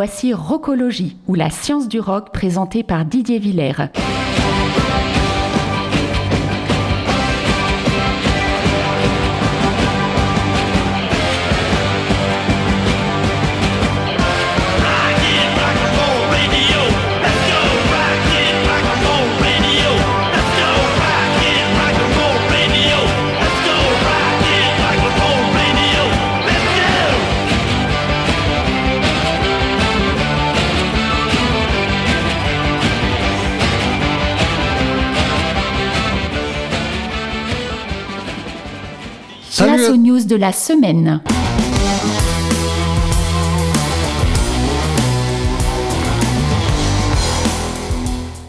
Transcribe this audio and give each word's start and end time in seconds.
Voici 0.00 0.32
Rockologie, 0.32 1.16
ou 1.26 1.34
la 1.34 1.50
science 1.50 1.88
du 1.88 1.98
rock 1.98 2.32
présentée 2.32 2.84
par 2.84 3.04
Didier 3.04 3.40
Villers. 3.40 3.90
Aux 39.86 39.96
news 39.96 40.24
de 40.24 40.34
la 40.34 40.52
semaine. 40.52 41.20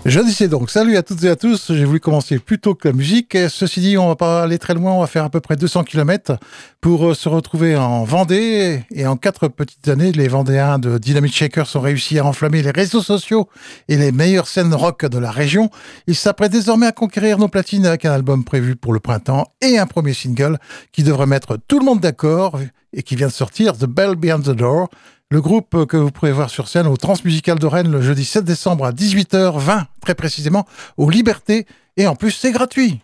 Je 0.10 0.20
disais 0.22 0.48
donc, 0.48 0.72
salut 0.72 0.98
à 0.98 1.04
toutes 1.04 1.24
et 1.24 1.30
à 1.30 1.36
tous. 1.36 1.72
J'ai 1.72 1.86
voulu 1.86 2.00
commencer 2.00 2.40
plus 2.40 2.58
tôt 2.58 2.74
que 2.74 2.88
la 2.88 2.96
musique. 2.96 3.38
ceci 3.48 3.80
dit, 3.80 3.96
on 3.96 4.08
va 4.08 4.16
pas 4.16 4.42
aller 4.42 4.58
très 4.58 4.74
loin. 4.74 4.92
On 4.94 5.02
va 5.02 5.06
faire 5.06 5.24
à 5.24 5.30
peu 5.30 5.40
près 5.40 5.56
200 5.56 5.84
km 5.84 6.36
pour 6.82 7.10
euh, 7.10 7.14
se 7.14 7.30
retrouver 7.30 7.78
en 7.78 8.06
Vendée. 8.06 8.84
Et 8.92 9.06
en 9.06 9.18
quatre 9.18 9.48
petites 9.50 9.88
années, 9.88 10.12
les 10.12 10.28
Vendéens 10.28 10.80
de 10.80 10.98
Dynamite 10.98 11.36
Shakers 11.36 11.76
ont 11.76 11.82
réussi 11.82 12.18
à 12.18 12.26
enflammer 12.26 12.64
les 12.64 12.72
réseaux 12.72 13.04
sociaux 13.04 13.50
et 13.88 13.98
les 13.98 14.12
meilleures 14.12 14.48
scènes 14.48 14.74
rock 14.74 15.06
de 15.06 15.20
la 15.20 15.30
région. 15.30 15.70
Ils 16.08 16.16
s'apprêtent 16.16 16.54
désormais 16.54 16.88
à 16.88 16.92
conquérir 16.92 17.38
nos 17.38 17.48
platines 17.48 17.86
avec 17.86 18.04
un 18.06 18.12
album 18.12 18.44
prévu 18.44 18.76
pour 18.76 18.94
le 18.94 19.00
printemps 19.00 19.46
et 19.62 19.78
un 19.78 19.86
premier 19.86 20.14
single 20.14 20.58
qui 20.92 21.04
devrait 21.04 21.28
mettre 21.28 21.60
tout 21.68 21.78
le 21.78 21.86
monde 21.86 22.00
d'accord 22.00 22.60
et 22.94 23.04
qui 23.04 23.16
vient 23.16 23.28
de 23.28 23.32
sortir, 23.32 23.78
The 23.78 23.86
Bell 23.86 24.16
Behind 24.16 24.44
the 24.44 24.56
Door. 24.56 24.90
Le 25.32 25.42
groupe 25.42 25.86
que 25.86 25.96
vous 25.96 26.10
pourrez 26.10 26.32
voir 26.32 26.50
sur 26.50 26.68
scène 26.68 26.88
au 26.88 26.98
Transmusical 26.98 27.60
de 27.60 27.68
Rennes 27.68 27.92
le 27.92 28.02
jeudi 28.02 28.26
7 28.26 28.44
décembre 28.44 28.86
à 28.86 28.92
18h20, 28.92 29.86
très 30.02 30.16
précisément, 30.16 30.66
aux 30.98 31.12
Libertés. 31.12 31.68
Et 31.98 32.08
en 32.08 32.16
plus, 32.16 32.32
c'est 32.32 32.52
gratuit. 32.52 33.00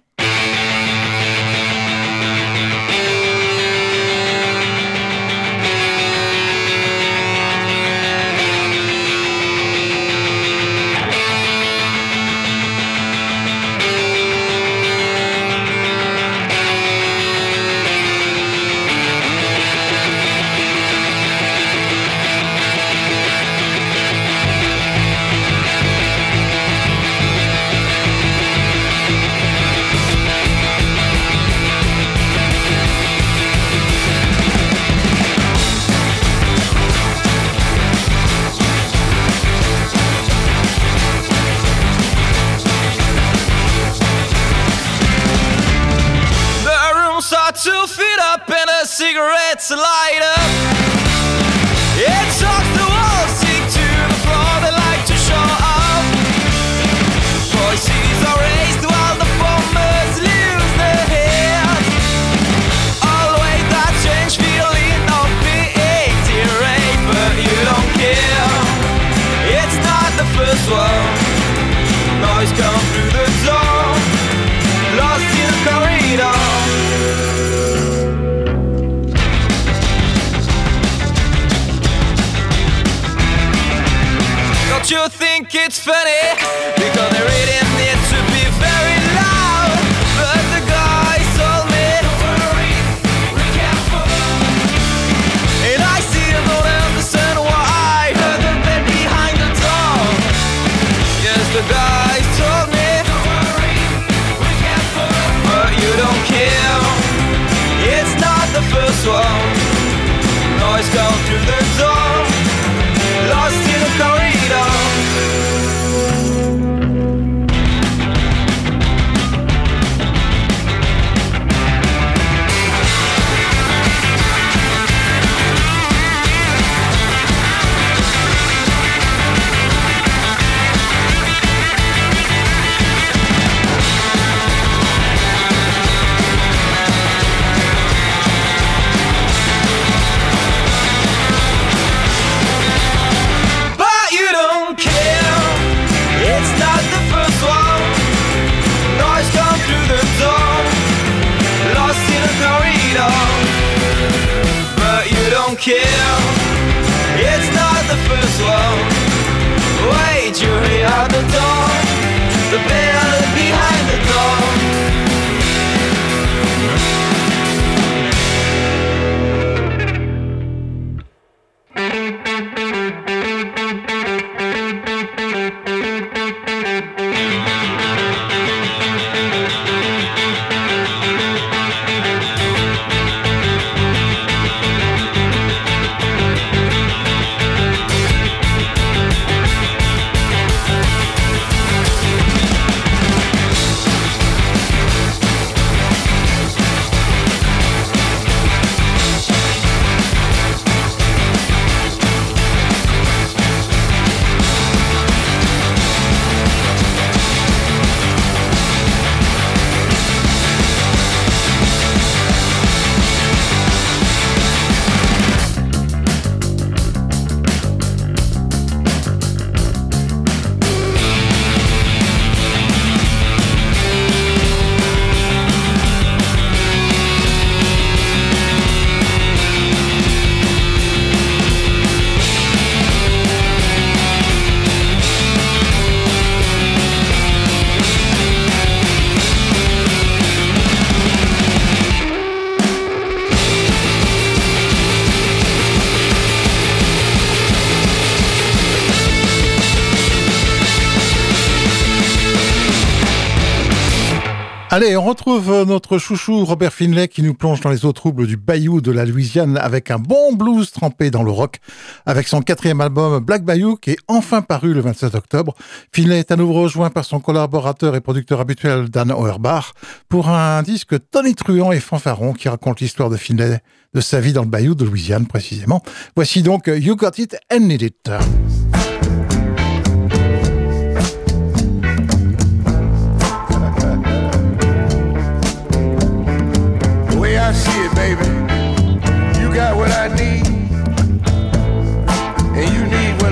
Allez, 254.75 254.97
on 254.97 255.05
retrouve 255.05 255.53
euh, 255.53 255.63
notre 255.63 255.97
chouchou 255.97 256.43
Robert 256.43 256.73
Finlay 256.73 257.07
qui 257.07 257.23
nous 257.23 257.33
plonge 257.33 257.61
dans 257.61 257.69
les 257.69 257.85
eaux 257.85 257.93
troubles 257.93 258.27
du 258.27 258.35
bayou 258.35 258.81
de 258.81 258.91
la 258.91 259.05
Louisiane 259.05 259.55
avec 259.55 259.89
un 259.89 259.99
bon 259.99 260.33
blues 260.33 260.69
trempé 260.69 261.11
dans 261.11 261.23
le 261.23 261.31
rock. 261.31 261.59
Avec 262.05 262.27
son 262.27 262.41
quatrième 262.41 262.81
album 262.81 263.23
Black 263.23 263.45
Bayou 263.45 263.77
qui 263.77 263.91
est 263.91 263.97
enfin 264.09 264.41
paru 264.41 264.73
le 264.73 264.81
27 264.81 265.15
octobre, 265.15 265.55
Finlay 265.93 266.19
est 266.19 266.29
à 266.29 266.35
nouveau 266.35 266.55
rejoint 266.55 266.89
par 266.89 267.05
son 267.05 267.21
collaborateur 267.21 267.95
et 267.95 268.01
producteur 268.01 268.41
habituel 268.41 268.89
Dan 268.89 269.13
Auerbach 269.13 269.71
pour 270.09 270.27
un 270.27 270.61
disque 270.61 270.95
Tony 271.09 271.35
Truant 271.35 271.71
et 271.71 271.79
fanfaron 271.79 272.33
qui 272.33 272.49
raconte 272.49 272.81
l'histoire 272.81 273.09
de 273.09 273.15
Finlay, 273.15 273.61
de 273.93 274.01
sa 274.01 274.19
vie 274.19 274.33
dans 274.33 274.43
le 274.43 274.49
bayou 274.49 274.75
de 274.75 274.83
Louisiane 274.83 275.25
précisément. 275.25 275.83
Voici 276.17 276.43
donc 276.43 276.67
You 276.67 276.97
Got 276.97 277.11
It 277.17 277.37
and 277.49 277.61
Need 277.61 277.81
It. 277.81 278.11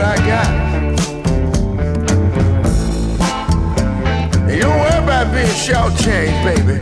I 0.04 0.18
got. 0.28 0.50
You 4.50 4.60
don't 4.60 4.80
worry 4.80 5.04
about 5.04 5.34
being 5.34 5.48
shortchanged, 5.48 6.44
baby. 6.44 6.80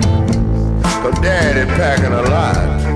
Cause 0.84 1.20
daddy 1.22 1.66
packing 1.72 2.14
a 2.14 2.22
lot. 2.24 2.91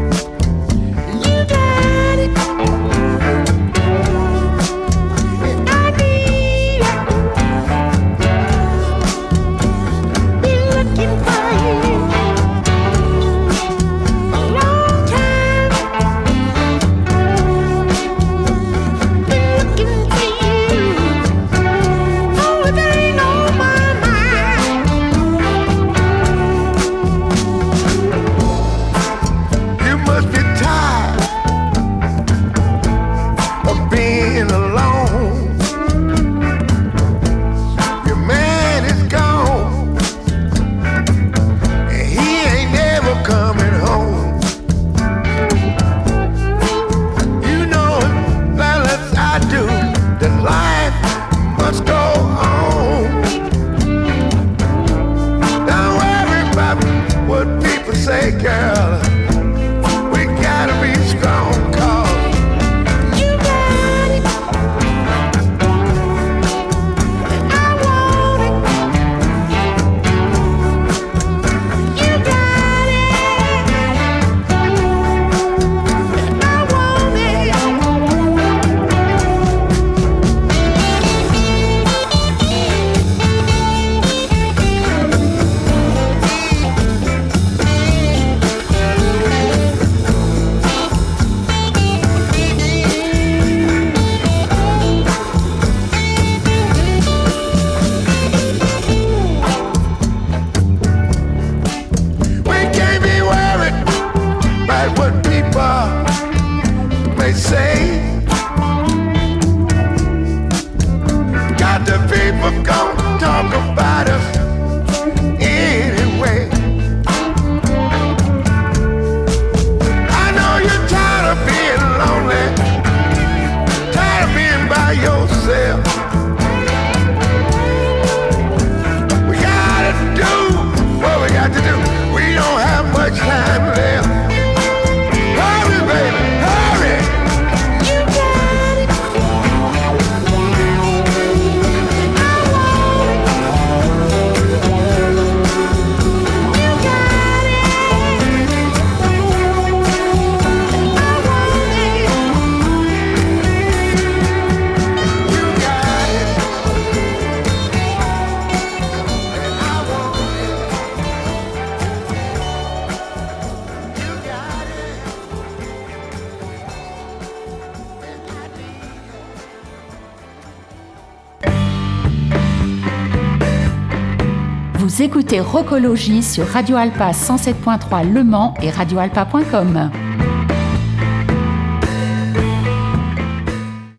Écoutez 175.35 175.39
Rocologie 175.39 176.23
sur 176.23 176.47
Radio 176.47 176.77
Alpa 176.77 177.11
107.3 177.11 178.09
Le 178.11 178.23
Mans 178.23 178.53
et 178.61 178.69
radioalpa.com. 178.69 179.91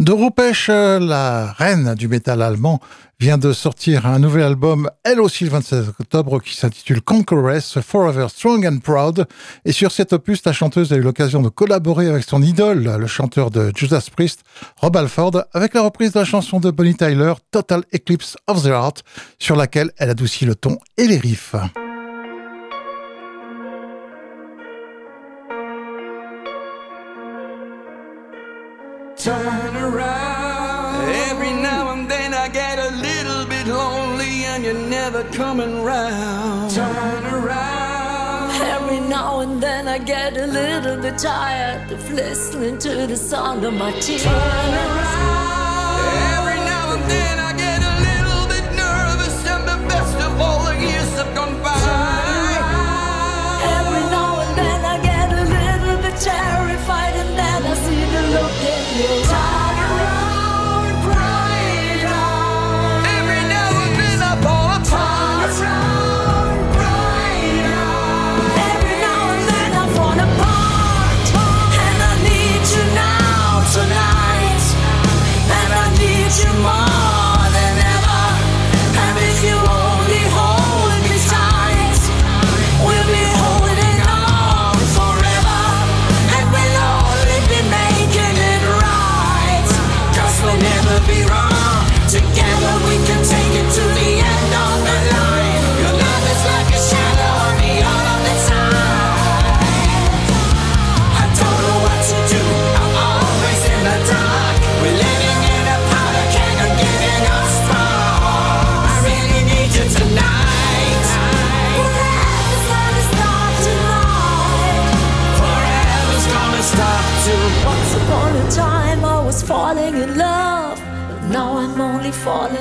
De 0.01 0.13
Rupesh, 0.13 0.69
la 0.69 1.53
reine 1.53 1.95
du 1.95 2.09
métal 2.09 2.43
allemand, 2.43 2.81
vient 3.19 3.39
de 3.39 3.53
sortir 3.53 4.07
un 4.07 4.19
nouvel 4.19 4.43
album, 4.43 4.91
elle 5.03 5.21
aussi 5.21 5.45
le 5.45 5.51
27 5.51 5.89
octobre, 6.01 6.41
qui 6.41 6.55
s'intitule 6.55 7.01
Conqueress, 7.01 7.81
Forever 7.81 8.27
Strong 8.29 8.67
and 8.67 8.79
Proud. 8.79 9.27
Et 9.65 9.73
sur 9.73 9.91
cet 9.91 10.13
opus, 10.13 10.45
la 10.45 10.53
chanteuse 10.53 10.93
a 10.93 10.97
eu 10.97 11.01
l'occasion 11.01 11.43
de 11.43 11.49
collaborer 11.49 12.09
avec 12.09 12.25
son 12.25 12.43
idole, 12.43 12.85
le 12.99 13.07
chanteur 13.07 13.51
de 13.51 13.73
Judas 13.75 14.07
Priest, 14.15 14.45
Rob 14.77 14.97
Alford, 14.97 15.45
avec 15.53 15.75
la 15.75 15.83
reprise 15.83 16.13
de 16.13 16.19
la 16.19 16.25
chanson 16.25 16.61
de 16.61 16.71
Bonnie 16.71 16.95
Tyler, 16.95 17.33
Total 17.51 17.83
Eclipse 17.95 18.37
of 18.47 18.63
the 18.63 18.67
Heart, 18.67 19.03
sur 19.39 19.57
laquelle 19.57 19.91
elle 19.97 20.11
adoucit 20.11 20.45
le 20.45 20.55
ton 20.55 20.79
et 20.99 21.07
les 21.07 21.19
riffs. 21.19 21.55
Coming 35.33 35.83
round. 35.83 36.71
Turn 36.73 37.25
around. 37.27 38.51
Every 38.77 39.01
now 39.01 39.41
and 39.41 39.63
then 39.63 39.89
I 39.89 39.99
get 39.99 40.37
a 40.37 40.47
little 40.47 40.97
bit 41.01 41.19
tired 41.19 41.91
of 41.91 42.11
listening 42.13 42.79
to 42.79 43.07
the 43.07 43.17
sound 43.17 43.65
of 43.65 43.75
my 43.75 43.93
tears. 43.93 44.23
Turn 44.25 44.33
around. 44.33 46.01
Every 46.39 46.61
now 46.73 46.95
and 46.95 47.11
then 47.11 47.36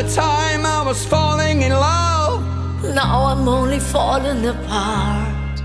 A 0.00 0.08
time 0.14 0.64
I 0.64 0.82
was 0.82 1.04
falling 1.04 1.60
in 1.60 1.72
love. 1.72 2.42
Now 2.82 3.26
I'm 3.26 3.46
only 3.46 3.78
falling 3.78 4.46
apart. 4.46 5.60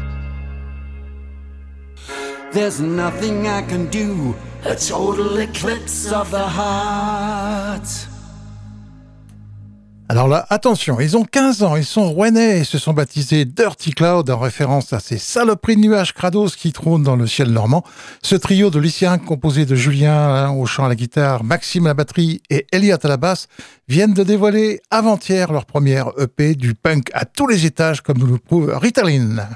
There's 2.52 2.82
nothing 2.82 3.48
I 3.48 3.62
can 3.62 3.88
do. 3.88 4.36
A 4.66 4.76
total 4.76 5.38
eclipse 5.38 6.12
of 6.12 6.32
the 6.32 6.46
heart. 6.60 7.88
Alors 10.08 10.28
là, 10.28 10.46
attention, 10.50 11.00
ils 11.00 11.18
ont 11.18 11.24
15 11.24 11.64
ans, 11.64 11.76
ils 11.76 11.84
sont 11.84 12.12
rouennais 12.12 12.60
et 12.60 12.64
se 12.64 12.78
sont 12.78 12.94
baptisés 12.94 13.44
Dirty 13.44 13.90
Cloud 13.90 14.30
en 14.30 14.38
référence 14.38 14.94
à 14.94 15.00
ces 15.00 15.18
saloperies 15.18 15.78
de 15.78 15.82
nuages 15.82 16.14
crados 16.14 16.50
qui 16.56 16.72
trônent 16.72 17.02
dans 17.02 17.16
le 17.16 17.26
ciel 17.26 17.50
normand. 17.50 17.84
Ce 18.22 18.36
trio 18.36 18.70
de 18.70 18.80
lycéens 18.80 19.18
composé 19.18 19.66
de 19.66 19.74
Julien 19.74 20.16
hein, 20.16 20.52
au 20.52 20.68
chant 20.68 20.86
à 20.86 20.90
la 20.90 20.96
guitare, 20.96 21.44
Maxime 21.44 21.88
à 21.88 21.90
la 21.90 21.94
batterie 21.96 22.44
et 22.52 22.68
Elliot 22.72 22.98
à 23.02 23.08
la 23.08 23.18
basse 23.18 23.48
viennent 23.88 24.14
de 24.14 24.24
dévoiler 24.24 24.80
avant-hier 24.92 25.52
leur 25.52 25.66
première 25.66 26.12
EP 26.20 26.54
du 26.54 26.76
punk 26.76 27.10
à 27.14 27.26
tous 27.26 27.48
les 27.48 27.66
étages 27.66 28.02
comme 28.02 28.20
nous 28.20 28.28
le 28.28 28.38
prouve 28.38 28.78
Ritalin. 28.80 29.48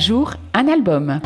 Jour, 0.00 0.34
un 0.54 0.66
album. 0.68 1.20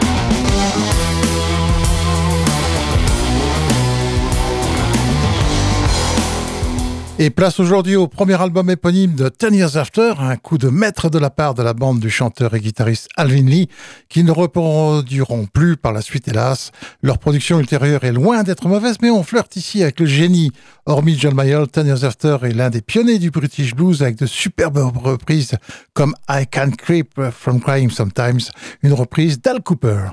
Et 7.17 7.31
place 7.31 7.61
aujourd'hui 7.61 7.95
au 7.95 8.09
premier 8.09 8.41
album 8.43 8.69
éponyme 8.71 9.15
de 9.15 9.29
Ten 9.29 9.55
Years 9.55 9.77
After, 9.77 10.15
un 10.19 10.35
coup 10.35 10.59
de 10.59 10.69
maître 10.69 11.09
de 11.09 11.21
la 11.21 11.31
part 11.31 11.55
de 11.55 11.63
la 11.63 11.73
bande 11.73 12.01
du 12.01 12.11
chanteur 12.11 12.55
et 12.55 12.61
guitariste 12.61 13.09
Alvin 13.17 13.45
Lee, 13.45 13.69
qui 14.09 14.25
ne 14.25 14.33
reproduiront 14.33 15.47
plus 15.47 15.77
par 15.77 15.93
la 15.93 16.03
suite, 16.03 16.27
hélas. 16.27 16.73
Leur 17.03 17.19
production 17.19 17.61
ultérieure 17.61 18.03
est 18.03 18.11
loin 18.11 18.43
d'être 18.43 18.67
mauvaise, 18.67 18.97
mais 19.01 19.11
on 19.11 19.23
flirte 19.23 19.55
ici 19.55 19.85
avec 19.85 20.01
le 20.01 20.07
génie. 20.07 20.51
Hormis 20.87 21.17
John 21.17 21.35
Mayall, 21.35 21.69
Ten 21.69 21.87
Years 21.87 22.03
After 22.03 22.39
est 22.43 22.53
l'un 22.53 22.71
des 22.71 22.83
pionniers 22.83 23.21
du 23.21 23.31
British 23.31 23.77
Blues 23.77 24.03
avec 24.03 24.17
de 24.17 24.27
superbes 24.27 24.91
reprises 24.97 25.53
comme 25.93 26.17
I 26.29 26.49
Can't 26.51 26.77
Creep 26.77 27.21
From 27.31 27.61
Crying 27.61 27.91
Sometimes, 27.91 28.41
une 28.83 28.93
reprise 28.93 29.41
d'Al 29.41 29.63
Cooper. 29.63 30.09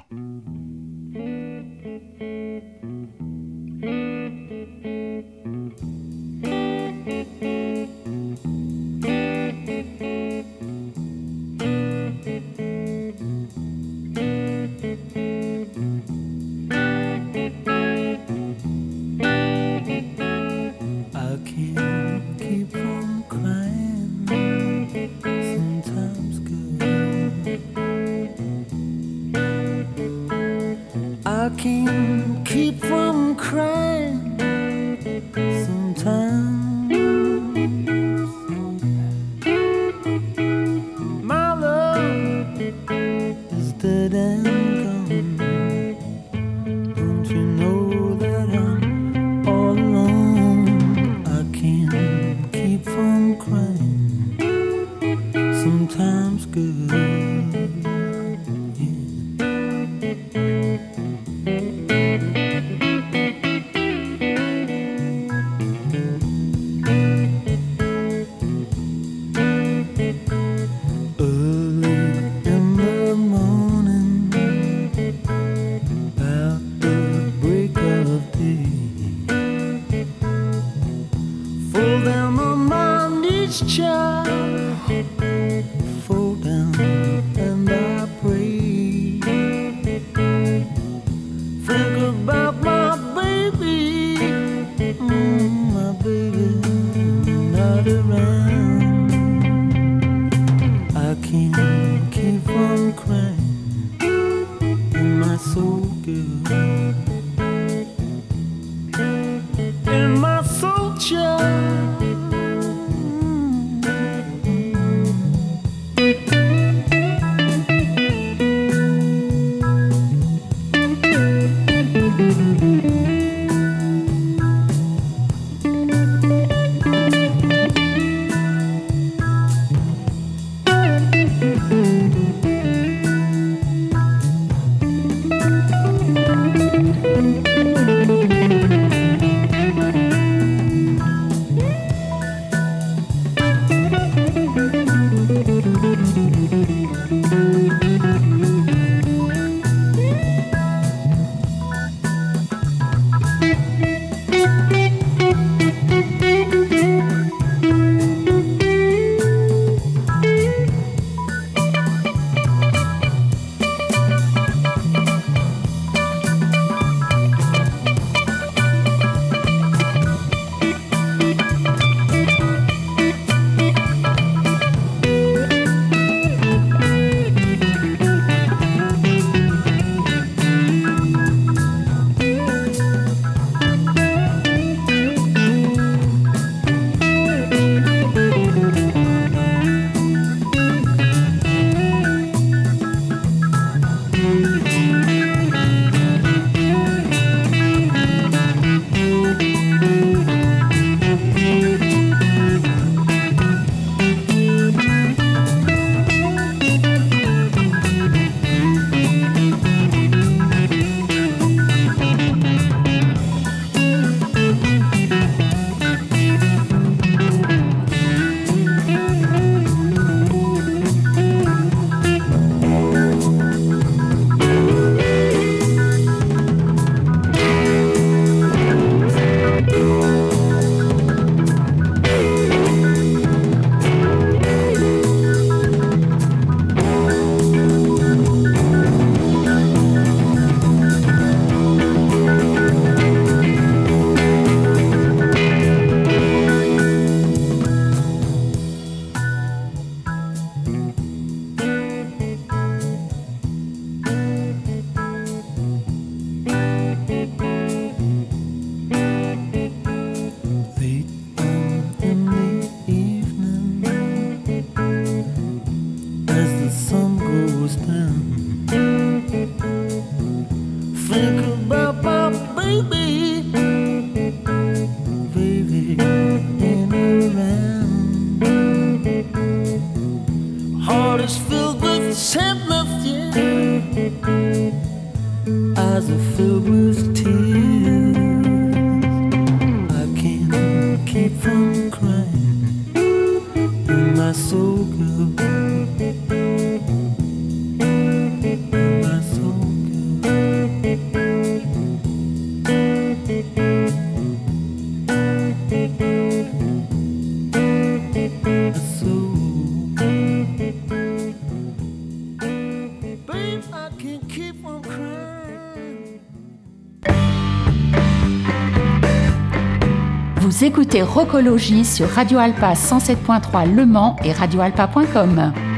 Écoutez 320.63 321.01
Rocologie 321.01 321.85
sur 321.85 322.07
Radio 322.07 322.37
Alpa 322.37 322.73
107.3 322.73 323.73
Le 323.73 323.85
Mans 323.85 324.15
et 324.23 324.31
radioalpa.com. 324.31 325.70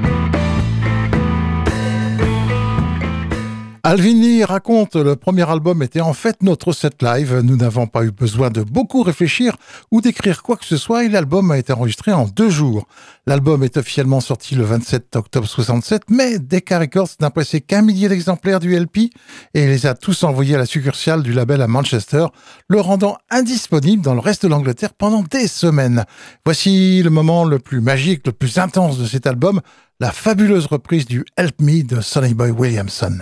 Alvini 3.94 4.44
raconte 4.44 4.96
le 4.96 5.16
premier 5.16 5.48
album 5.48 5.84
était 5.84 6.02
en 6.02 6.14
fait 6.14 6.42
notre 6.42 6.72
set 6.72 7.04
live. 7.04 7.42
Nous 7.44 7.56
n'avons 7.56 7.86
pas 7.86 8.04
eu 8.04 8.10
besoin 8.10 8.50
de 8.50 8.64
beaucoup 8.64 9.04
réfléchir 9.04 9.56
ou 9.92 10.02
d'écrire 10.02 10.42
quoi 10.42 10.58
que 10.58 10.66
ce 10.66 10.78
soit 10.78 11.04
et 11.04 11.10
l'album 11.10 11.52
a 11.52 11.60
été 11.60 11.74
enregistré 11.74 12.12
en 12.12 12.26
deux 12.26 12.50
jours. 12.50 12.88
L'album 13.28 13.62
est 13.64 13.78
officiellement 13.78 14.20
sorti 14.20 14.56
le 14.56 14.64
27 14.64 15.16
octobre 15.16 15.48
67, 15.48 16.06
mais 16.10 16.40
Decca 16.40 16.80
Records 16.80 17.10
n'a 17.20 17.30
pressé 17.30 17.62
qu'un 17.62 17.84
millier 17.84 18.10
d'exemplaires 18.10 18.60
du 18.60 18.76
LP 18.76 19.12
et 19.54 19.68
les 19.68 19.86
a 19.86 19.94
tous 19.94 20.24
envoyés 20.24 20.56
à 20.56 20.58
la 20.58 20.66
succursale 20.66 21.22
du 21.22 21.32
label 21.32 21.62
à 21.62 21.68
Manchester, 21.68 22.26
le 22.70 22.82
rendant 22.82 23.20
indisponible 23.30 24.02
dans 24.02 24.16
le 24.16 24.22
reste 24.22 24.42
de 24.42 24.48
l'Angleterre 24.48 24.96
pendant 24.96 25.22
des 25.22 25.48
semaines. 25.48 26.06
Voici 26.46 27.04
le 27.04 27.12
moment 27.12 27.46
le 27.46 27.60
plus 27.60 27.80
magique, 27.80 28.26
le 28.26 28.32
plus 28.32 28.58
intense 28.58 28.98
de 28.98 29.06
cet 29.06 29.28
album, 29.28 29.62
la 30.00 30.12
fabuleuse 30.12 30.66
reprise 30.66 31.06
du 31.06 31.24
Help 31.38 31.62
Me 31.62 31.84
de 31.84 32.02
Sonny 32.02 32.34
Boy 32.34 32.50
Williamson. 32.50 33.20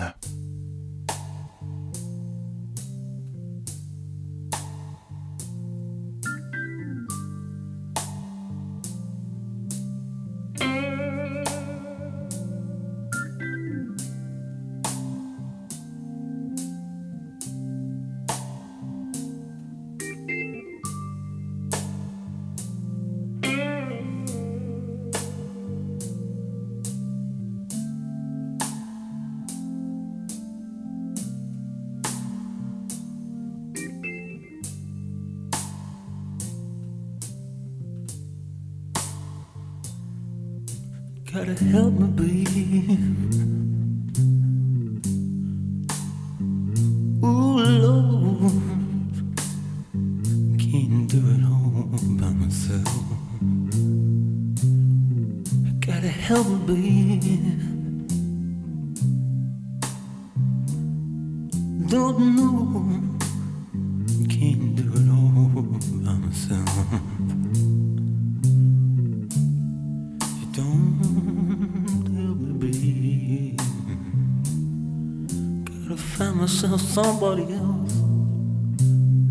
Somebody 76.92 77.44
else. 77.54 77.94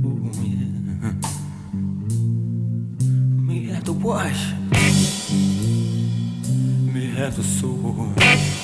Ooh, 0.03 0.31
yeah. 0.41 1.13
May 3.47 3.65
have 3.65 3.83
to 3.83 3.93
wash. 3.93 4.53
May 6.91 7.05
have 7.17 7.35
to 7.35 7.43
sew. 7.43 8.60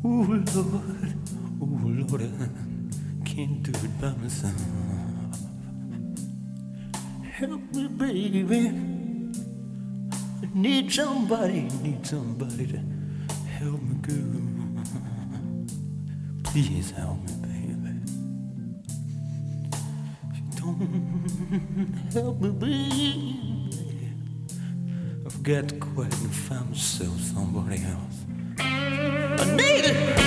Oh 0.08 0.26
Lord, 0.56 1.14
oh 1.62 1.80
Lord, 1.84 2.22
I 2.22 3.26
can't 3.26 3.64
do 3.64 3.72
it 3.72 3.94
by 4.00 4.12
myself. 4.22 4.54
Help 7.34 7.64
me, 7.74 7.88
baby. 7.88 8.62
I 10.42 10.48
need 10.54 10.92
somebody, 10.92 11.62
need 11.84 12.06
somebody 12.06 12.68
to 12.68 12.80
help 13.60 13.82
me 13.82 13.96
go. 14.02 14.14
Please 16.44 16.92
help 16.92 17.18
me. 17.24 17.45
Help 20.66 22.42
me, 22.42 22.50
baby, 22.50 23.70
I've 25.24 25.44
got 25.44 25.70
to 25.70 25.76
quit 25.76 26.12
and 26.22 26.34
find 26.34 26.70
myself 26.72 27.20
somebody 27.20 27.84
else. 27.84 28.26
I 28.58 29.56
need 29.56 29.86
it. 29.86 30.25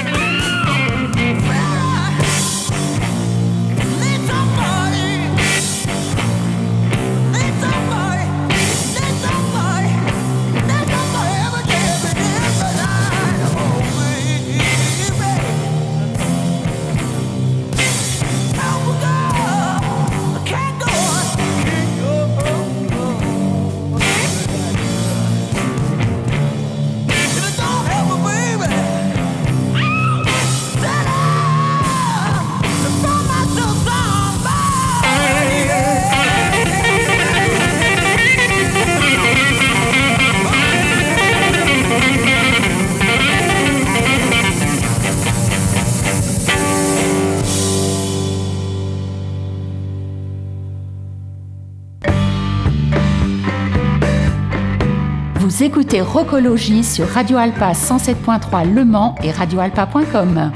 Écoutez 55.88 56.02
Rocologie 56.02 56.84
sur 56.84 57.08
Radio 57.08 57.38
Alpa 57.38 57.72
107.3 57.72 58.74
Le 58.74 58.84
Mans 58.84 59.14
et 59.22 59.30
radioalpa.com. 59.30 60.52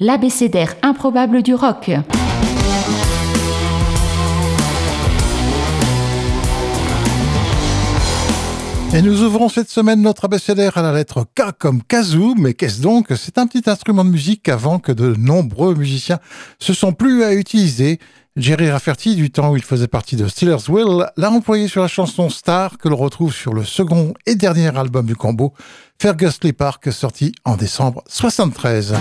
L'abécédaire 0.00 0.74
improbable 0.80 1.42
du 1.42 1.54
rock. 1.54 1.90
Et 8.94 9.02
nous 9.02 9.22
ouvrons 9.22 9.50
cette 9.50 9.68
semaine 9.68 10.00
notre 10.00 10.24
abécédaire 10.24 10.78
à 10.78 10.82
la 10.82 10.94
lettre 10.94 11.26
K 11.34 11.52
comme 11.58 11.82
kazoo. 11.82 12.36
Mais 12.38 12.54
qu'est-ce 12.54 12.80
donc 12.80 13.08
C'est 13.16 13.36
un 13.36 13.46
petit 13.46 13.68
instrument 13.68 14.02
de 14.02 14.10
musique 14.10 14.48
avant 14.48 14.78
que 14.78 14.92
de 14.92 15.14
nombreux 15.14 15.74
musiciens 15.74 16.20
se 16.58 16.72
sont 16.72 16.94
plus 16.94 17.22
à 17.22 17.34
utiliser. 17.34 17.98
Jerry 18.38 18.70
Rafferty, 18.70 19.16
du 19.16 19.32
temps 19.32 19.50
où 19.50 19.56
il 19.56 19.64
faisait 19.64 19.88
partie 19.88 20.14
de 20.14 20.28
Steelers 20.28 20.68
Will, 20.68 21.04
l'a 21.16 21.30
employé 21.30 21.66
sur 21.66 21.82
la 21.82 21.88
chanson 21.88 22.30
Star 22.30 22.78
que 22.78 22.88
l'on 22.88 22.96
retrouve 22.96 23.34
sur 23.34 23.52
le 23.52 23.64
second 23.64 24.14
et 24.26 24.36
dernier 24.36 24.76
album 24.78 25.06
du 25.06 25.16
combo, 25.16 25.54
Fergus 26.00 26.38
Lee 26.44 26.52
Park, 26.52 26.92
sorti 26.92 27.32
en 27.44 27.56
décembre 27.56 28.04
73. 28.06 28.94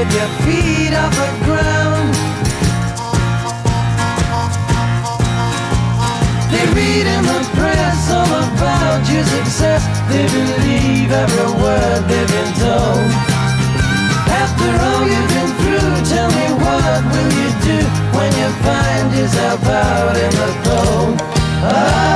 With 0.00 0.14
your 0.14 0.32
feet 0.44 0.94
off 0.94 1.12
the 1.12 1.30
ground. 1.44 2.14
They 6.52 6.64
read 6.72 7.06
in 7.14 7.22
the 7.28 7.40
press 7.58 8.00
all 8.08 8.32
about 8.48 9.00
your 9.12 9.24
success. 9.24 9.82
They 10.08 10.24
believe 10.36 11.12
every 11.12 11.50
word 11.60 12.00
they've 12.08 12.32
been 12.36 12.52
told. 12.64 13.10
After 14.40 14.70
all 14.88 15.04
you've 15.12 15.30
been 15.36 15.52
through, 15.60 15.94
tell 16.12 16.30
me 16.38 16.46
what 16.64 17.00
will 17.12 17.30
you 17.40 17.50
do 17.68 17.78
when 18.16 18.30
you 18.40 18.48
find 18.64 19.06
yourself 19.18 19.62
out 19.66 20.16
in 20.16 20.32
the 20.40 20.50
cold? 20.64 21.14
Ah, 21.62 22.09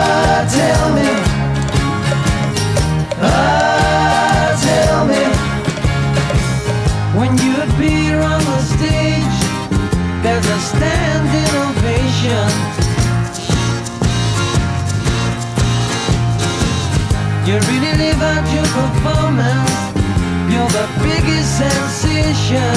really 18.35 18.55
your 18.55 18.65
performance. 18.65 19.71
You're 20.51 20.69
the 20.69 20.87
biggest 21.03 21.59
sensation. 21.59 22.75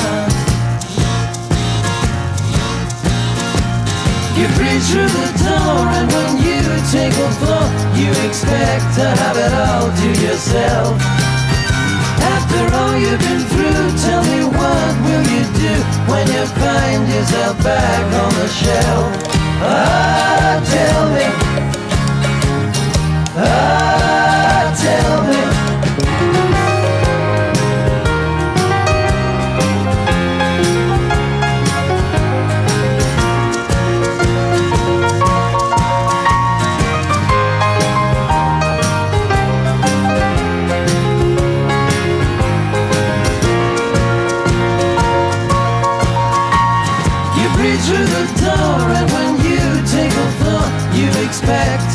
You 4.38 4.47
breathe 4.55 4.84
through 4.89 5.10
the 5.10 5.30
door, 5.41 5.82
and 5.97 6.12
when 6.12 6.38
you 6.38 6.62
take 6.91 7.14
a 7.14 7.30
floor, 7.41 7.66
you 7.95 8.10
expect 8.28 8.86
to 8.97 9.05
have 9.22 9.38
it 9.38 9.53
all 9.53 9.89
to 9.89 10.10
yourself. 10.22 10.95
After 12.22 12.76
all 12.76 12.95
you've 12.97 13.20
been 13.20 13.41
through, 13.51 13.97
tell 14.05 14.24
me 14.24 14.43
what 14.45 14.93
will 15.05 15.26
you 15.34 15.43
do 15.58 15.74
when 16.12 16.28
you 16.28 16.45
find 16.62 17.08
yourself 17.10 17.64
back 17.64 18.05
on 18.14 18.34
the 18.36 18.47
shelf? 18.47 19.10
Ah, 19.60 20.62
tell 20.72 21.10
me. 21.16 21.26
Ah, 23.36 24.74
tell 24.82 25.24
me. 25.24 25.47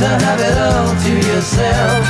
To 0.02 0.08
have 0.08 0.40
it 0.40 0.58
all 0.58 0.90
to 1.04 1.12
yourself. 1.30 2.02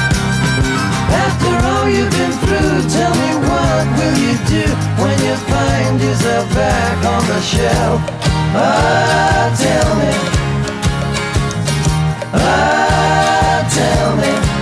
After 1.25 1.53
all 1.69 1.87
you've 1.91 2.11
been 2.11 2.33
through, 2.43 2.89
tell 2.89 3.15
me 3.23 3.31
what 3.49 3.85
will 3.99 4.17
you 4.25 4.35
do 4.49 4.65
when 5.03 5.17
you 5.27 5.35
find 5.53 6.01
yourself 6.01 6.49
back 6.55 7.05
on 7.05 7.23
the 7.27 7.41
shelf? 7.43 8.01
Ah, 8.57 9.53
tell 9.65 9.91
me. 10.01 10.13
Ah, 12.33 13.61
tell 13.77 14.17
me. 14.17 14.62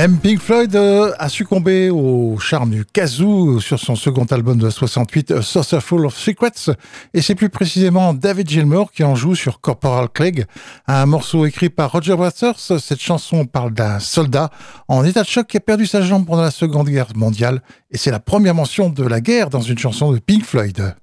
Même 0.00 0.16
Pink 0.16 0.40
Floyd 0.40 0.74
euh, 0.76 1.12
a 1.18 1.28
succombé 1.28 1.90
au 1.90 2.38
charme 2.38 2.70
du 2.70 2.86
kazoo 2.86 3.60
sur 3.60 3.78
son 3.78 3.96
second 3.96 4.24
album 4.24 4.56
de 4.56 4.70
68, 4.70 5.32
A 5.32 5.42
Saucer 5.42 5.78
Full 5.82 6.06
of 6.06 6.16
Secrets, 6.16 6.74
et 7.12 7.20
c'est 7.20 7.34
plus 7.34 7.50
précisément 7.50 8.14
David 8.14 8.48
Gilmour 8.48 8.92
qui 8.92 9.04
en 9.04 9.14
joue 9.14 9.34
sur 9.34 9.60
Corporal 9.60 10.08
Clegg, 10.08 10.46
un 10.86 11.04
morceau 11.04 11.44
écrit 11.44 11.68
par 11.68 11.92
Roger 11.92 12.14
Waters. 12.14 12.58
Cette 12.58 13.02
chanson 13.02 13.44
parle 13.44 13.74
d'un 13.74 13.98
soldat 13.98 14.48
en 14.88 15.04
état 15.04 15.20
de 15.20 15.28
choc 15.28 15.46
qui 15.48 15.58
a 15.58 15.60
perdu 15.60 15.84
sa 15.84 16.00
jambe 16.00 16.24
pendant 16.24 16.40
la 16.40 16.50
Seconde 16.50 16.88
Guerre 16.88 17.08
mondiale, 17.14 17.60
et 17.90 17.98
c'est 17.98 18.10
la 18.10 18.20
première 18.20 18.54
mention 18.54 18.88
de 18.88 19.04
la 19.04 19.20
guerre 19.20 19.50
dans 19.50 19.60
une 19.60 19.76
chanson 19.76 20.12
de 20.12 20.18
Pink 20.18 20.46
Floyd. 20.46 20.94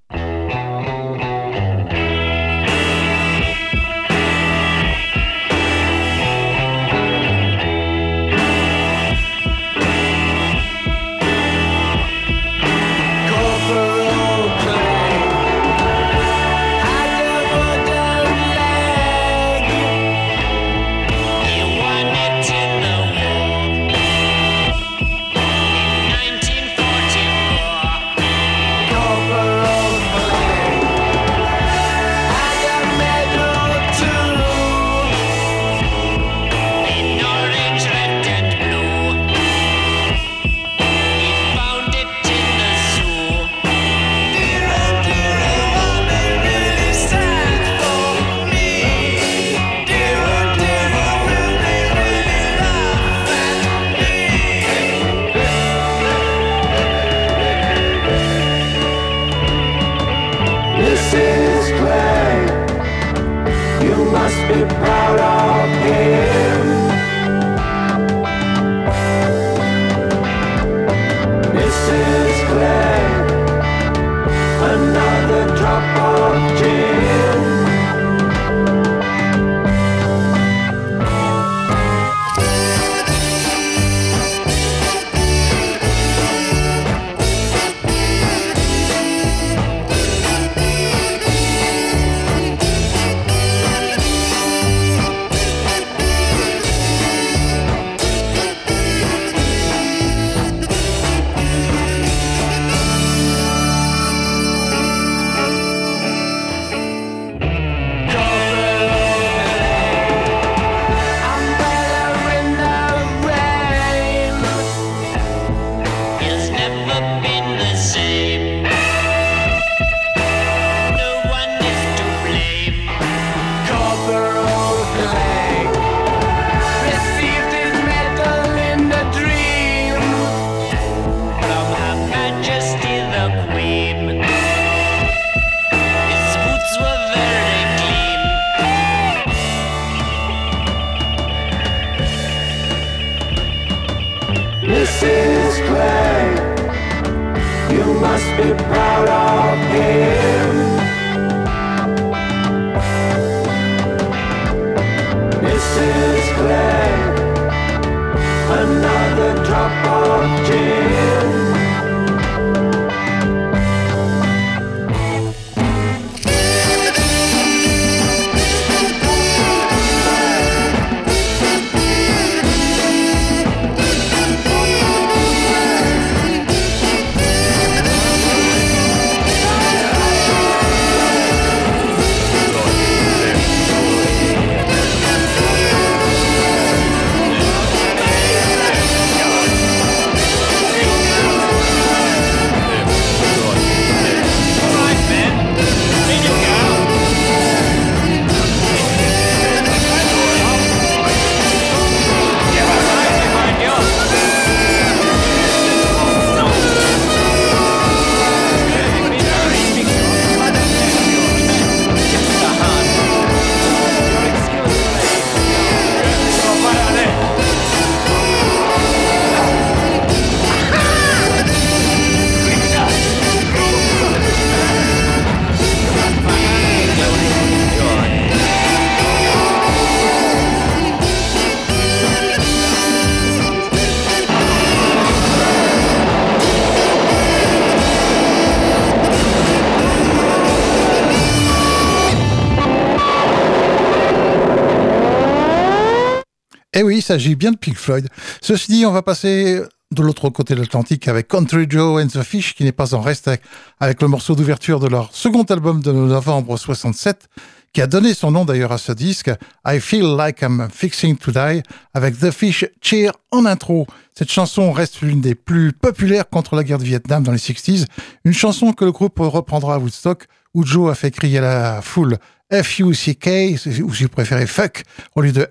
S'agit 247.08 247.36
bien 247.36 247.52
de 247.52 247.58
Pink 247.58 247.78
Floyd. 247.78 248.10
Ceci 248.42 248.70
dit, 248.70 248.86
on 248.86 248.92
va 248.92 249.02
passer 249.02 249.62
de 249.92 250.04
l'autre 250.04 250.30
côté 250.30 250.56
de 250.56 250.60
l'Atlantique 250.60 251.08
avec 251.08 251.30
Country 251.30 251.66
Joe 251.70 252.04
and 252.04 252.08
the 252.08 252.22
Fish, 252.22 252.54
qui 252.54 252.66
n'est 252.66 252.74
pas 252.74 252.94
en 252.94 253.00
reste 253.00 253.32
avec, 253.80 254.02
le 254.02 254.10
morceau 254.10 254.36
d'ouverture 254.36 254.82
de 254.82 254.88
leur 254.88 255.16
second 255.16 255.44
album 255.44 255.82
de 255.82 255.94
novembre 255.94 256.58
67, 256.58 257.30
qui 257.72 257.82
a 257.82 257.88
donné 257.88 258.14
son 258.14 258.32
nom 258.32 258.44
d'ailleurs 258.44 258.74
à 258.74 258.78
ce 258.78 258.92
disque, 258.92 259.32
I 259.66 259.80
Feel 259.80 260.18
Like 260.18 260.42
I'm 260.42 260.68
Fixing 260.70 261.16
to 261.16 261.32
Die, 261.32 261.64
avec 261.94 262.20
The 262.20 262.32
Fish 262.32 262.66
Cheer 262.82 263.14
en 263.32 263.46
intro. 263.46 263.88
Cette 264.14 264.32
chanson 264.32 264.74
reste 264.74 265.00
l'une 265.00 265.22
des 265.22 265.36
plus 265.36 265.72
populaires 265.72 266.30
contre 266.30 266.58
la 266.58 266.66
guerre 266.66 266.80
de 266.80 266.84
Vietnam 266.84 267.24
dans 267.24 267.32
les 267.32 267.38
60s, 267.38 267.86
une 268.26 268.34
chanson 268.34 268.74
que 268.74 268.84
le 268.84 268.92
groupe 268.92 269.18
reprendra 269.20 269.76
à 269.76 269.78
Woodstock, 269.78 270.26
où 270.54 270.66
Joe 270.66 270.92
a 270.92 270.96
fait 270.96 271.12
crier 271.12 271.38
à 271.38 271.42
la 271.42 271.82
foule 271.82 272.18
F-U-C-K, 272.52 273.54
ou 273.82 273.94
si 273.94 274.04
vous 274.04 274.10
préférez 274.10 274.46
fuck, 274.46 274.84
au 275.16 275.22
lieu 275.22 275.32
de 275.32 275.48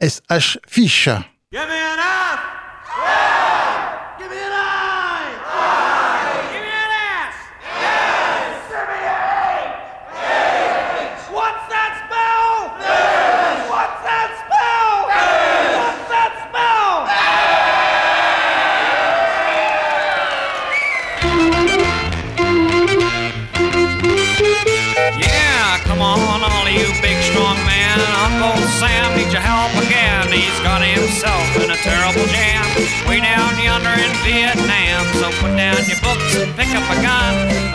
F-I-S-H 0.00 0.58
Fish. 0.66 1.06
Yeah. 1.50 1.76
Up 36.86 36.98
a 36.98 37.02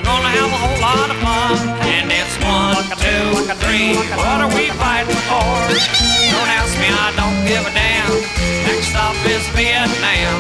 gonna 0.08 0.32
have 0.32 0.52
a 0.52 0.60
whole 0.64 0.80
lot 0.80 1.10
of 1.12 1.18
fun. 1.20 1.56
And 1.84 2.08
it's 2.12 2.36
one, 2.40 2.80
two, 2.96 3.52
three. 3.60 3.96
What 4.16 4.40
are 4.40 4.52
we 4.56 4.72
fighting 4.80 5.20
for? 5.28 5.52
Don't 6.32 6.52
ask 6.56 6.72
me, 6.80 6.88
I 6.88 7.12
don't 7.20 7.40
give 7.44 7.64
a 7.68 7.74
damn. 7.76 8.12
Next 8.68 8.88
stop 8.96 9.16
is 9.28 9.44
Vietnam. 9.52 10.40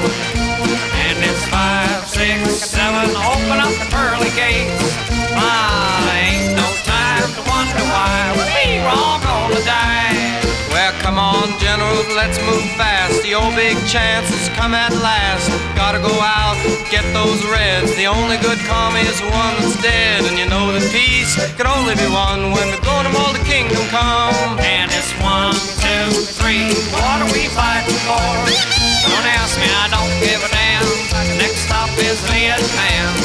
And 1.03 1.17
it's 1.19 1.43
five, 1.51 2.07
six, 2.07 2.63
seven. 2.63 3.11
Open 3.11 3.59
up 3.59 3.73
the 3.75 3.87
pearly 3.91 4.31
gates. 4.39 4.95
Ah, 5.35 6.15
ain't 6.15 6.55
no 6.55 6.67
time 6.87 7.27
to 7.27 7.41
wonder 7.51 7.83
why 7.91 8.31
we 8.39 8.79
were 8.79 8.95
all 8.95 9.19
gonna 9.19 9.63
die. 9.67 10.31
Well, 10.71 10.93
come 11.03 11.19
on, 11.19 11.59
General, 11.59 12.07
let's 12.15 12.39
move 12.47 12.63
fast. 12.79 13.21
The 13.23 13.35
old 13.35 13.55
big 13.55 13.75
chance 13.83 14.31
has 14.31 14.47
come 14.55 14.73
at 14.73 14.93
last. 15.03 15.51
Gotta 15.75 15.99
go 15.99 16.15
out, 16.23 16.55
get 16.91 17.07
those 17.15 17.39
reds. 17.47 17.95
The 17.95 18.05
only 18.05 18.35
good 18.43 18.59
commie 18.67 19.07
is 19.07 19.15
the 19.23 19.31
one 19.31 19.55
that's 19.63 19.79
dead. 19.79 20.27
And 20.27 20.35
you 20.35 20.43
know 20.51 20.75
that 20.75 20.83
peace 20.91 21.39
can 21.55 21.63
only 21.63 21.95
be 21.95 22.03
won 22.11 22.51
when 22.51 22.67
we're 22.67 22.83
going 22.83 23.07
to 23.07 23.11
all 23.15 23.31
the 23.31 23.39
kingdom 23.47 23.79
come. 23.87 24.59
And 24.59 24.91
it's 24.91 25.15
one, 25.23 25.55
two, 25.79 26.11
three. 26.35 26.67
What 26.91 27.23
are 27.23 27.31
we 27.31 27.47
fighting 27.55 27.95
for? 28.03 28.27
Don't 29.07 29.27
ask 29.39 29.55
me, 29.55 29.71
I 29.71 29.87
don't 29.87 30.15
give 30.19 30.43
a 30.43 30.51
damn. 30.51 30.83
Next 31.39 31.63
stop 31.63 31.87
is 31.95 32.19
Vietnam. 32.27 33.15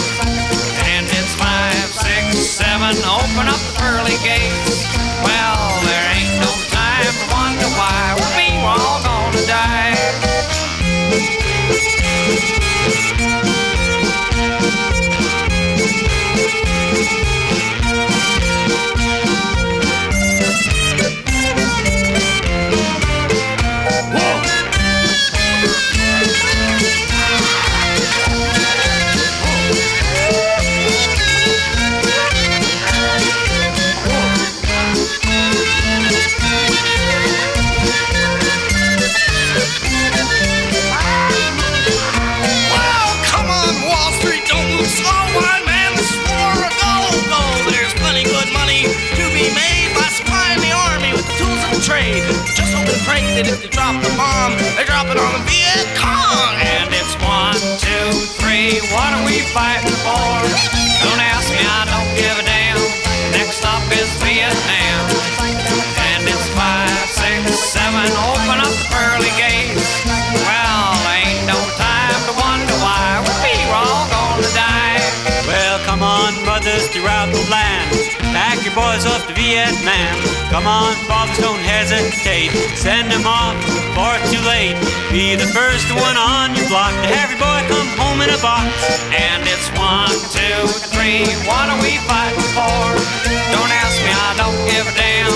And 0.87 1.03
it's 1.11 1.35
five, 1.35 1.91
six, 1.91 2.39
seven. 2.47 2.95
Open 3.03 3.51
up 3.51 3.59
the 3.67 3.75
pearly 3.83 4.15
gates. 4.23 4.87
Well, 5.27 5.59
there 5.83 6.07
ain't 6.15 6.39
no 6.39 6.55
time 6.71 7.03
to 7.03 7.27
wonder 7.35 7.71
why 7.75 8.15
we 8.39 8.47
were 8.63 8.79
all 8.79 9.03
gonna 9.03 9.43
die. 9.51 10.07
Boys 78.77 79.09
off 79.09 79.27
to 79.27 79.33
Vietnam. 79.33 80.21
Come 80.53 80.69
on, 80.69 80.93
fathers, 81.09 81.41
don't 81.41 81.59
hesitate. 81.65 82.53
Send 82.77 83.11
them 83.11 83.25
off 83.25 83.57
it's 84.21 84.33
too 84.33 84.45
late. 84.45 84.77
Be 85.09 85.35
the 85.37 85.49
first 85.49 85.89
one 85.97 86.17
on 86.17 86.53
your 86.53 86.69
block 86.69 86.93
to 86.93 87.09
have 87.09 87.33
your 87.33 87.41
boy 87.41 87.61
come 87.73 87.89
home 87.97 88.21
in 88.21 88.29
a 88.29 88.41
box. 88.45 88.69
And 89.15 89.41
it's 89.49 89.69
one, 89.79 90.13
two, 90.29 90.69
three. 90.93 91.25
What 91.49 91.73
are 91.73 91.81
we 91.81 91.97
fighting 92.05 92.51
for? 92.53 92.85
Don't 93.55 93.73
ask 93.81 93.97
me, 94.05 94.13
I 94.13 94.33
don't 94.37 94.61
give 94.69 94.85
a 94.85 94.95
damn. 94.99 95.33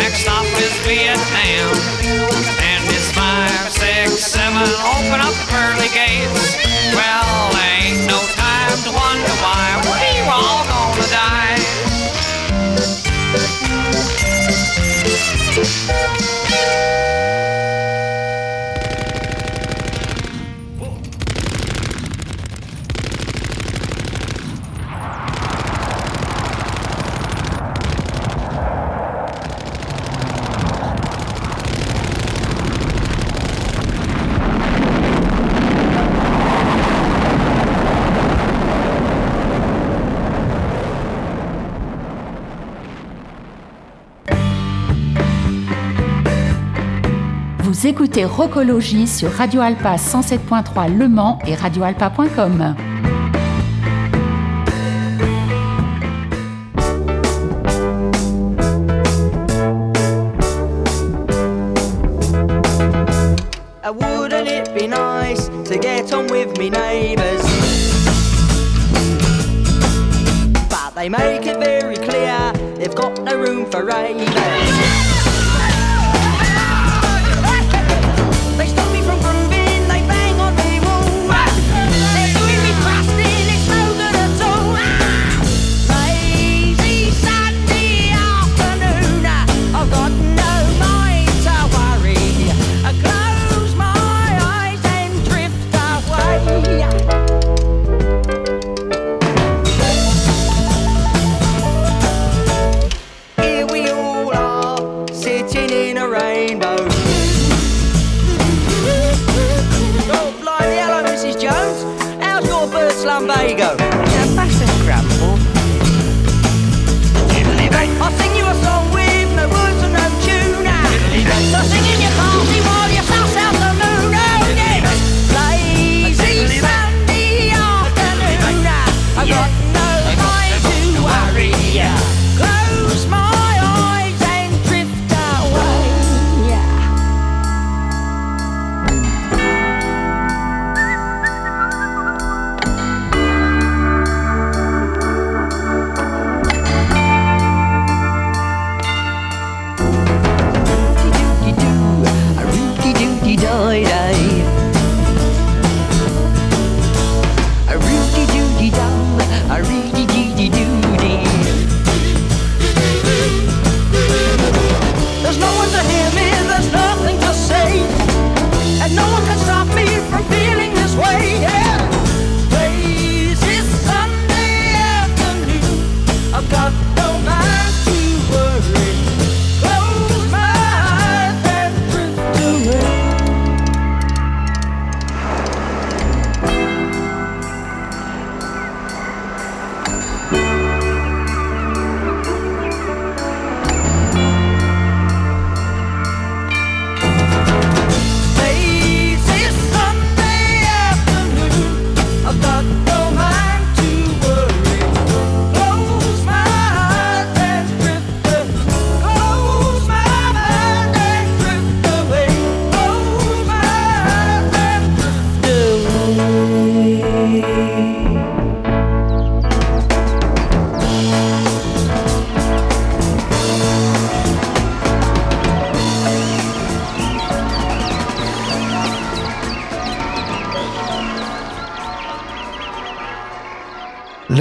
Next 0.00 0.24
stop 0.24 0.46
is 0.56 0.72
Vietnam. 0.86 1.68
And 2.62 2.82
it's 2.88 3.12
five, 3.12 3.68
six, 3.68 4.22
seven. 4.22 4.64
Open 4.96 5.20
up 5.20 5.34
the 5.34 5.46
pearly 5.52 5.90
gates. 5.92 6.56
Well, 6.96 7.52
ain't 7.68 8.08
no 8.08 8.18
time 8.38 8.78
to 8.86 8.90
wonder 8.94 9.34
why 9.44 9.82
we 9.84 10.24
were 10.24 10.40
all 10.40 10.64
gonna 10.64 11.06
die. 11.12 11.57
Vous 47.68 47.86
écoutez 47.86 48.24
Rocologie 48.24 49.06
sur 49.06 49.30
Radio 49.30 49.60
Alpa 49.60 49.96
107.3 49.96 50.90
Le 50.96 51.06
Mans 51.06 51.38
et 51.46 51.54
radioalpa.com. 51.54 52.74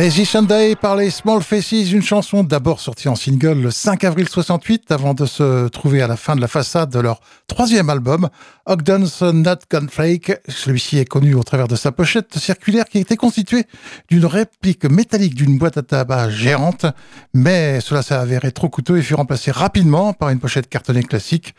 Lazy 0.08 0.26
Sunday 0.26 0.78
par 0.78 0.96
les 0.96 1.10
Small 1.10 1.44
Faces, 1.44 1.92
une 1.92 2.02
chanson 2.02 2.46
d'abord 2.46 2.80
sortie 2.80 3.10
en 3.10 3.18
single 3.18 3.62
le 3.62 3.72
5 3.72 4.06
avril 4.06 4.30
68 4.30 4.90
avant 4.94 5.14
de 5.14 5.26
se 5.26 5.68
trouver 5.68 6.02
à 6.02 6.08
la 6.08 6.16
fin 6.16 6.38
de 6.38 6.40
la 6.40 6.48
façade 6.48 6.90
de 6.90 7.00
leur 7.00 7.20
troisième 7.46 7.90
album, 7.90 8.30
Ogden's 8.66 9.22
Not 9.22 9.58
Gunflake. 9.70 10.32
Celui-ci 10.48 10.98
est 10.98 11.04
connu 11.04 11.34
au 11.34 11.44
travers 11.44 11.68
de 11.68 11.76
sa 11.76 11.92
pochette 11.92 12.38
circulaire 12.38 12.86
qui 12.86 13.00
était 13.00 13.18
constituée 13.18 13.66
d'une 14.08 14.26
réplique 14.26 14.86
métallique 14.86 15.36
d'une 15.36 15.58
boîte 15.58 15.78
à 15.78 15.82
tabac 15.82 16.30
géante, 16.30 16.86
mais 17.34 17.82
cela 17.82 18.02
s'est 18.02 18.16
avéré 18.16 18.54
trop 18.54 18.70
coûteux 18.70 19.00
et 19.00 19.02
fut 19.02 19.16
remplacé 19.16 19.52
rapidement 19.52 20.14
par 20.14 20.30
une 20.30 20.40
pochette 20.40 20.70
cartonnée 20.70 21.04
classique. 21.04 21.54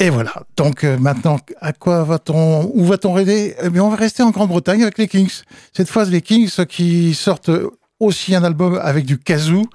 Et 0.00 0.08
voilà. 0.08 0.32
Donc 0.56 0.82
euh, 0.82 0.98
maintenant, 0.98 1.38
à 1.60 1.74
quoi 1.74 2.02
va-t-on 2.04 2.72
Où 2.74 2.84
va-t-on 2.86 3.12
rester 3.12 3.54
Eh 3.62 3.68
bien, 3.68 3.84
on 3.84 3.90
va 3.90 3.96
rester 3.96 4.22
en 4.22 4.30
Grande-Bretagne 4.30 4.82
avec 4.82 4.96
les 4.96 5.06
Kings. 5.06 5.42
Cette 5.74 5.90
fois, 5.90 6.06
les 6.06 6.22
Kings 6.22 6.50
qui 6.66 7.12
sortent 7.12 7.50
aussi 8.00 8.34
un 8.34 8.42
album 8.42 8.80
avec 8.82 9.04
du 9.04 9.18
kazoo. 9.18 9.66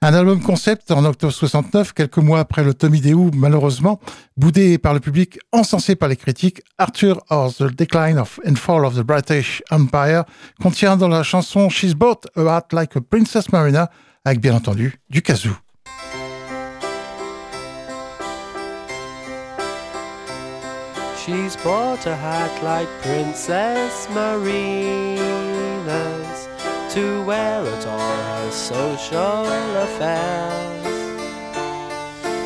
Un 0.00 0.14
album 0.14 0.40
concept 0.42 0.90
en 0.90 1.04
octobre 1.04 1.32
69, 1.32 1.92
quelques 1.94 2.18
mois 2.18 2.38
après 2.38 2.62
le 2.62 2.74
Tommy 2.74 3.00
Deo, 3.00 3.30
malheureusement, 3.34 4.00
boudé 4.36 4.76
par 4.76 4.92
le 4.92 5.00
public, 5.00 5.38
encensé 5.50 5.96
par 5.96 6.10
les 6.10 6.16
critiques, 6.16 6.60
Arthur 6.76 7.18
or 7.30 7.52
the 7.54 7.74
Decline 7.74 8.18
of 8.18 8.38
and 8.46 8.56
Fall 8.56 8.84
of 8.84 8.96
the 8.96 9.02
British 9.02 9.62
Empire 9.70 10.24
contient 10.60 10.98
dans 10.98 11.08
la 11.08 11.22
chanson 11.22 11.70
She's 11.70 11.94
Bought 11.94 12.26
a 12.36 12.42
Heart 12.42 12.74
Like 12.74 12.96
a 12.96 13.00
Princess 13.00 13.50
Marina, 13.50 13.90
avec 14.26 14.40
bien 14.40 14.54
entendu 14.54 15.00
du 15.08 15.22
kazoo. 15.22 15.63
She's 21.24 21.56
bought 21.56 22.04
a 22.04 22.14
hat 22.14 22.62
like 22.62 22.86
Princess 23.00 24.06
Marina's 24.10 25.18
to 26.92 27.24
wear 27.24 27.66
at 27.66 27.86
all 27.86 28.16
her 28.30 28.50
social 28.50 29.46
affairs. 29.86 30.84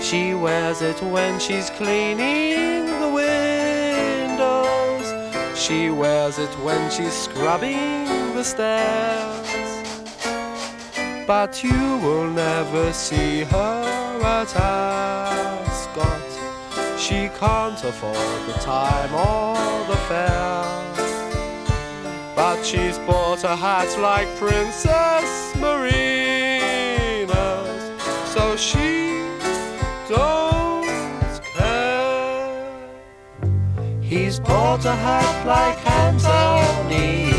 She 0.07 0.33
wears 0.35 0.81
it 0.81 1.03
when 1.03 1.41
she's 1.41 1.71
cleaning 1.71 2.87
the 3.01 3.11
windows. 3.23 5.13
She 5.59 5.91
wears 5.91 6.39
it 6.39 6.57
when 6.61 6.89
she's 6.89 7.15
scrubbing 7.15 8.05
the 8.37 8.45
stairs. 8.45 9.49
But 11.27 11.65
you 11.65 11.99
will 11.99 12.31
never 12.31 12.93
see 12.93 13.43
her 13.43 14.21
at 14.23 14.55
Ascot. 14.55 15.68
She 17.09 17.31
can't 17.41 17.83
afford 17.85 18.17
the 18.47 18.53
time 18.61 19.15
or 19.15 19.57
the 19.89 19.97
fare. 20.09 20.85
But 22.37 22.63
she's 22.63 22.99
bought 22.99 23.45
a 23.45 23.57
hat 23.57 23.89
like 23.99 24.29
Princess 24.37 25.57
Marina's, 25.57 27.33
so 28.35 28.57
she 28.57 29.25
don't 30.07 31.41
care. 31.57 32.77
He's 34.03 34.39
bought 34.39 34.85
a 34.85 34.95
hat 34.95 35.47
like 35.47 35.79
Anthony 35.91 37.33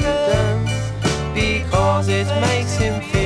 Eden's 0.00 0.72
because 1.32 2.08
it 2.08 2.26
makes 2.40 2.76
him 2.78 3.00
feel 3.12 3.25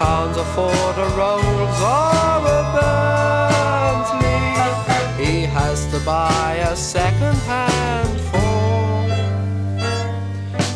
Can't 0.00 0.34
afford 0.34 0.96
a 0.96 1.08
Rolls 1.14 1.80
or 1.82 2.46
a 2.58 2.60
Bentley. 3.92 4.46
He 5.22 5.42
has 5.42 5.84
to 5.92 5.98
buy 6.00 6.54
a 6.54 6.74
second-hand 6.74 8.18
Ford. 8.30 9.12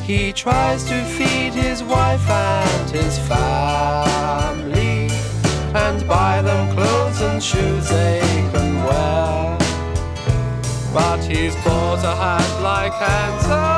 He 0.04 0.30
tries 0.30 0.84
to 0.84 1.02
feed 1.16 1.54
his 1.54 1.82
wife 1.82 2.28
and 2.28 2.90
his 2.90 3.18
family 3.20 5.08
and 5.74 6.06
buy 6.06 6.42
them 6.42 6.74
clothes 6.74 7.22
and 7.22 7.42
shoes 7.42 7.88
they 7.88 8.20
can 8.52 8.84
wear. 8.84 9.56
But 10.92 11.24
he's 11.24 11.56
bought 11.64 12.04
a 12.04 12.14
hat 12.14 12.60
like 12.60 12.92
Anthony 13.00 13.73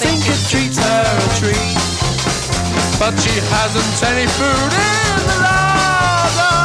think 0.00 0.26
it 0.26 0.40
treats 0.50 0.78
her 0.78 1.02
a 1.06 1.28
treat. 1.38 1.78
But 2.98 3.14
she 3.22 3.34
hasn't 3.54 3.94
any 4.10 4.26
food 4.26 4.72
in 4.74 5.18
the 5.30 5.38
larder, 5.46 6.58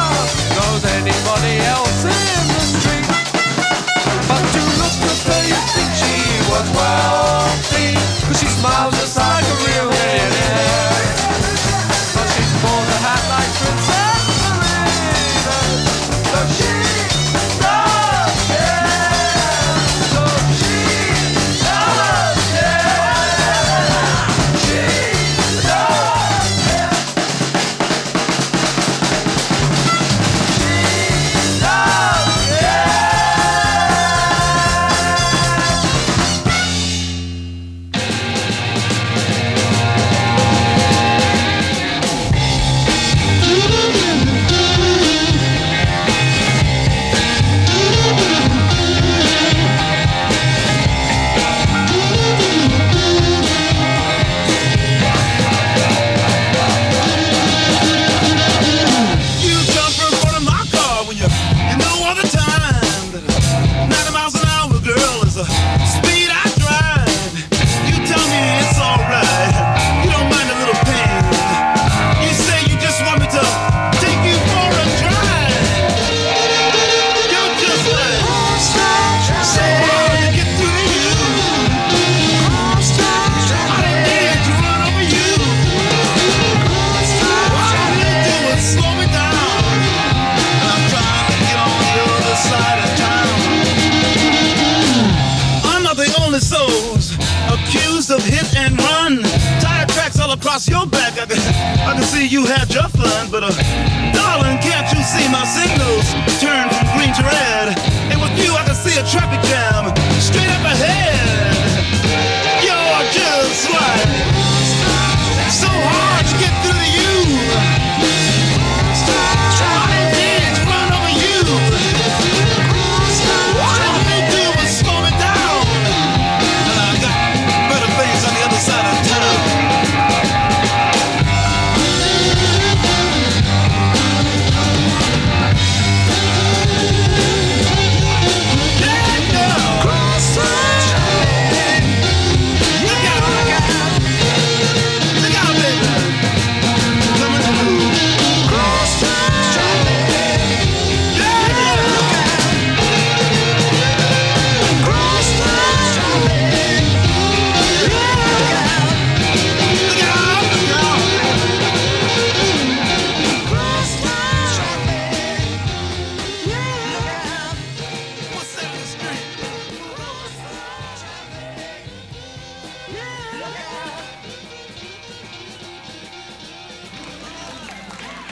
knows 0.56 0.82
anybody 0.98 1.54
else 1.74 2.00
in 2.04 2.42
the 2.54 2.64
street. 2.74 3.10
But 4.26 4.42
to 4.54 4.62
look 4.82 4.96
at 5.10 5.20
her, 5.30 5.42
you 5.46 5.60
think 5.74 5.90
she 6.02 6.16
was 6.50 6.66
wealthy, 6.74 7.94
cause 8.26 8.38
she 8.40 8.48
smiles 8.58 8.94
just 8.98 9.29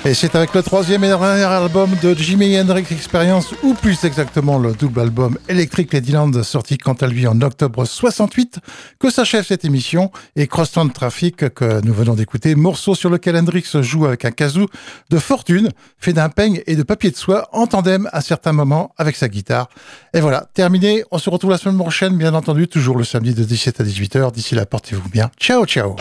Et 0.09 0.15
c'est 0.15 0.35
avec 0.37 0.55
le 0.55 0.63
troisième 0.63 1.05
et 1.05 1.09
dernier 1.09 1.45
album 1.45 1.91
de 2.03 2.15
Jimi 2.15 2.59
Hendrix 2.59 2.87
Experience, 2.91 3.53
ou 3.63 3.75
plus 3.75 4.05
exactement 4.05 4.59
le 4.59 4.73
double 4.73 5.01
album 5.01 5.37
Electric 5.51 5.93
Ladyland, 5.93 6.43
sorti 6.45 6.79
quant 6.79 6.95
à 6.95 7.07
lui 7.07 7.27
en 7.27 7.39
octobre 7.43 7.85
68, 7.85 8.59
que 8.99 9.11
s'achève 9.11 9.45
cette 9.45 9.67
émission 9.67 10.11
et 10.35 10.47
Crossland 10.47 10.89
Traffic 10.89 11.53
que 11.53 11.85
nous 11.85 11.93
venons 11.93 12.15
d'écouter, 12.15 12.55
morceau 12.55 12.95
sur 12.95 13.11
lequel 13.11 13.37
Hendrix 13.37 13.67
joue 13.83 14.07
avec 14.07 14.25
un 14.25 14.31
kazoo 14.31 14.71
de 15.11 15.19
fortune, 15.19 15.69
fait 15.99 16.15
d'un 16.15 16.31
peigne 16.31 16.63
et 16.67 16.75
de 16.75 16.85
papier 16.85 17.11
de 17.11 17.17
soie, 17.17 17.47
en 17.53 17.67
tandem 17.67 18.09
à 18.15 18.23
certains 18.23 18.55
moments 18.55 18.95
avec 18.97 19.15
sa 19.15 19.29
guitare. 19.29 19.69
Et 20.15 20.23
voilà, 20.23 20.47
terminé. 20.55 21.05
On 21.11 21.19
se 21.19 21.29
retrouve 21.29 21.51
la 21.51 21.59
semaine 21.59 21.77
prochaine, 21.77 22.17
bien 22.17 22.33
entendu, 22.33 22.67
toujours 22.67 22.97
le 22.97 23.05
samedi 23.05 23.35
de 23.35 23.45
17 23.45 23.83
à 23.83 23.85
18h. 23.85 24.33
D'ici 24.33 24.55
là, 24.55 24.65
portez-vous 24.65 25.11
bien. 25.11 25.31
Ciao, 25.39 25.67
ciao. 25.67 25.97